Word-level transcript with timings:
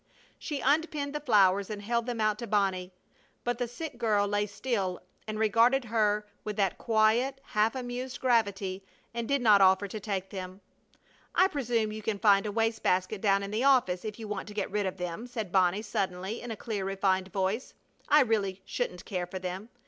She 0.39 0.61
unpinned 0.61 1.13
the 1.13 1.19
flowers 1.19 1.69
and 1.69 1.79
held 1.79 2.07
them 2.07 2.19
out 2.19 2.39
to 2.39 2.47
Bonnie, 2.47 2.91
but 3.43 3.59
the 3.59 3.67
sick 3.67 3.99
girl 3.99 4.27
lay 4.27 4.47
still 4.47 4.99
and 5.27 5.37
regarded 5.37 5.85
her 5.85 6.25
with 6.43 6.55
that 6.55 6.79
quiet, 6.79 7.39
half 7.43 7.75
amused 7.75 8.19
gravity 8.19 8.83
and 9.13 9.27
did 9.27 9.43
not 9.43 9.61
offer 9.61 9.87
to 9.87 9.99
take 9.99 10.31
them. 10.31 10.59
"I 11.35 11.47
presume 11.47 11.91
you 11.93 12.01
can 12.01 12.17
find 12.17 12.47
a 12.47 12.51
waste 12.51 12.81
basket 12.81 13.21
down 13.21 13.43
in 13.43 13.51
the 13.51 13.63
office 13.63 14.03
if 14.03 14.17
you 14.17 14.27
want 14.27 14.47
to 14.47 14.55
get 14.55 14.71
rid 14.71 14.87
of 14.87 14.97
them," 14.97 15.27
said 15.27 15.51
Bonnie, 15.51 15.83
suddenly, 15.83 16.41
in 16.41 16.49
a 16.49 16.57
clear, 16.57 16.83
refined 16.83 17.27
voice. 17.31 17.75
"I 18.09 18.21
really 18.21 18.63
shouldn't 18.65 19.05
care 19.05 19.27
for 19.27 19.37
them. 19.37 19.69